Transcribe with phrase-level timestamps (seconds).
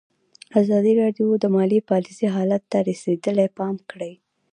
[0.61, 4.13] ازادي راډیو د مالي پالیسي حالت ته رسېدلي پام کړی.